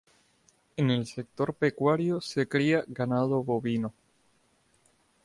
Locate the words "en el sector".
0.77-1.53